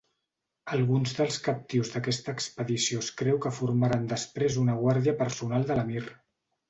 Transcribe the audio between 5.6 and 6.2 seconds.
de l'emir.